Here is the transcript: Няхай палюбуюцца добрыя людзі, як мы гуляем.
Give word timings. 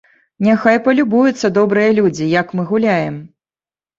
Няхай 0.45 0.77
палюбуюцца 0.85 1.51
добрыя 1.59 1.91
людзі, 1.99 2.31
як 2.41 2.47
мы 2.61 2.65
гуляем. 2.71 3.21